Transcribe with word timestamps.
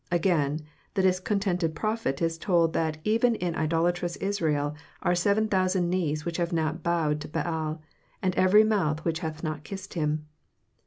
Again, 0.11 0.61
the 0.95 1.03
discontented 1.03 1.75
prophet 1.75 2.23
is 2.23 2.39
told 2.39 2.73
that 2.73 2.97
even 3.03 3.35
in 3.35 3.53
idolatrous 3.55 4.15
Israel 4.15 4.73
are 5.03 5.13
seven 5.13 5.47
thousand 5.47 5.91
knees 5.91 6.25
which 6.25 6.37
have 6.37 6.51
not 6.51 6.81
bowed 6.81 7.21
to 7.21 7.27
Baal, 7.27 7.83
"and 8.19 8.33
every 8.33 8.63
mouth 8.63 9.05
which 9.05 9.19
hath 9.19 9.43
not 9.43 9.63
kissed 9.63 9.93
him." 9.93 10.25